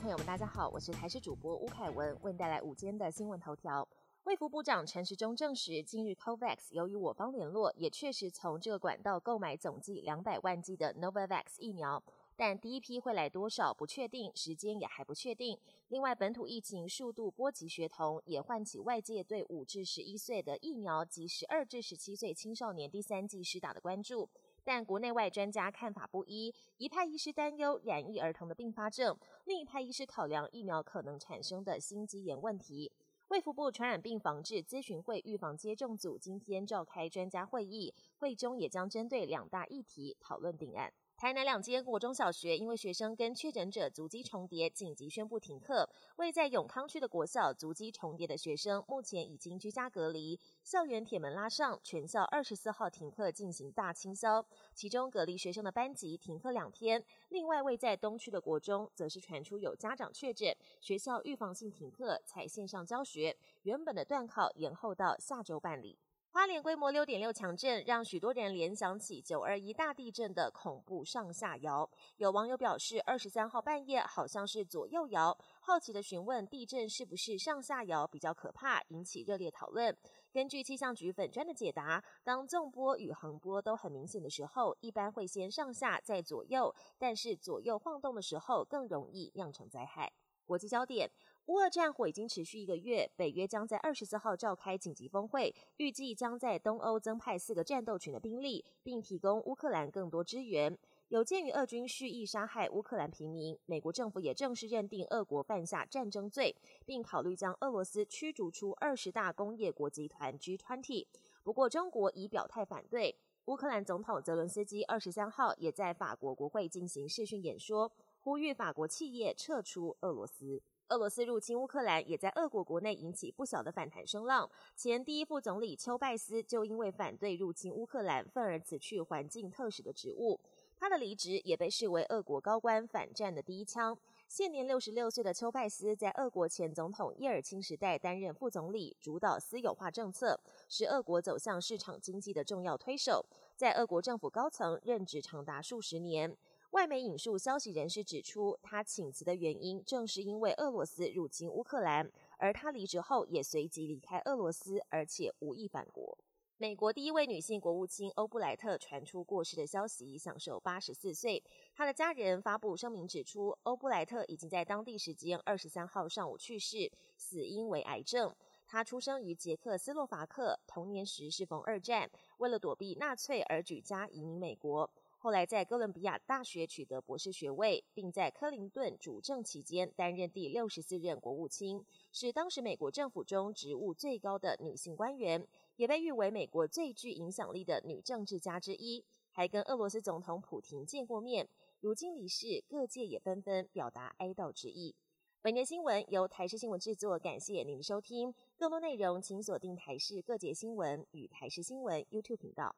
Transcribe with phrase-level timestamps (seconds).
[0.00, 3.86] 朋友们大家好，我是台视主播吴凯文，为您带来午间的新闻头条。
[4.24, 12.02] 卫福部长陈时中证实，近日 COVAX 由于我方联络，也确实从这个管道购买总计两百万剂的 Novavax 疫苗，
[12.34, 15.56] 但第一批会来多少不确定，时间也还不确定。
[15.88, 24.28] 另外，本土疫情数度波及学童，也唤起外界对五至十一岁的疫苗及十二至十七岁青少年第三剂施打的关注。
[24.64, 32.90] 但国内外专家看法不一，一派医师担忧染疫儿童的并发症，另一派医师考量疫苗可能产生的心肌炎问题。
[33.28, 40.92] 卫福部传染病防治咨询会预防接种组今天召开专家会议，会中也将针对两大议题讨论定案。
[41.24, 45.88] 台南两间国中小学因为学生跟确诊者足迹重叠，紧急宣布停课。
[46.16, 54.44] 位在永康区的国校足迹重叠的学生，目前已经居家隔离，校园铁门拉上，全校二十四号停课进行大清消。
[54.74, 57.02] 其中隔离学生的班级停课两天。
[57.30, 65.98] 另外位在东区的国中，则是传出有家长确诊，学校预防性停课，采线上教学，原本的断考延后到下周办理。
[66.34, 71.88] 花莲规模六点六强震，让许多人联想起九二一大地震的恐怖上下摇。
[72.16, 79.96] 有网友表示，二十三号半夜好像是左右摇，好奇的询问地震是不是上下摇比较可怕，引起热烈讨论。
[80.32, 90.12] 根据气象局粉砖的解答，当纵波与横波都很明显的时候，一般会先上下再左右，但是左右晃动的时候更容易酿成灾害。
[90.44, 91.08] 国际焦点。
[91.46, 100.78] 乌俄战火已经持续一个月，北约将在二十四号召开紧急峰会，预计将在东欧增派四个战斗群的兵力，并提供乌克兰更多支援。
[101.08, 106.56] 有鉴于俄军蓄意杀害乌克兰平民，美国政府也正式认定俄国犯下战争罪，
[106.86, 111.06] 并考虑将俄罗斯驱逐出二十大工业国集团 G20。
[111.42, 113.14] 不过，中国已表态反对。
[113.44, 120.62] 乌克兰总统泽伦斯基二十三号也在法国国会进行视讯演说，呼吁法国企业撤出俄罗斯。
[120.88, 124.48] 俄罗斯入侵乌克兰，也在俄国国内引起不小的反弹声浪。
[124.76, 130.38] 前第一副总理丘拜斯就因为反对入侵乌克兰，愤而辞去环境特使的职务。
[130.76, 133.96] 他的离职也被视为俄国高官反战的第一枪。
[134.28, 143.24] 现年六十六岁的丘拜斯，在俄国前总统叶尔钦时代担任副总理，主导私有化政策，是俄国走向市场经济的重要推手。
[143.56, 146.36] 在俄国政府高层任职长达数十年。
[146.74, 156.18] 外媒引述消息人士指出，他请辞的原因正是因为俄罗斯入侵乌克兰，而他离职后也随即离开俄罗斯，而且无意返国。
[156.56, 161.40] 美国第一位女性国务卿欧布莱特传出过世的消息，享受八十四岁。
[161.72, 168.34] 她的家人发布声明指出，欧布莱特已经在当地时间二十三号上午去世，死因为癌症。
[168.66, 174.90] 她出生于捷克斯洛伐克，童年时适逢二战，为了躲避纳粹而举家移民美国。
[175.24, 189.02] 后来在哥伦比亚大学取得博士学位，并在克林顿主政期间担任第六十四任国务卿，是当时美国政府中职务最高的女性官员，也被誉为美国最具影响力的女政治家之一。
[189.30, 191.48] 还跟俄罗斯总统普廷见过面。
[191.80, 194.94] 如今离世，各界也纷纷表达哀悼之意。
[195.40, 198.34] 本年新闻由台视新闻制作，感谢您的收听。
[198.58, 202.76] 更多内容请锁定台视各界新闻与台视新闻 YouTube 频道。